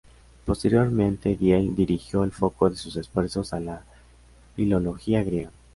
Posteriormente, 0.47 1.35
Diehl 1.35 1.75
dirigió 1.75 2.23
el 2.23 2.31
foco 2.31 2.71
de 2.71 2.75
sus 2.75 2.95
esfuerzos 2.95 3.53
a 3.53 3.59
la 3.59 3.83
filología 4.55 5.23
griega. 5.23 5.51